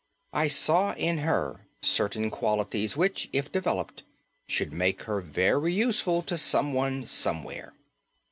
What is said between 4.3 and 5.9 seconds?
should make her very